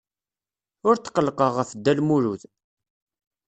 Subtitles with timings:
[0.87, 2.41] Ur tqellqeɣ ɣef Dda Lmulud.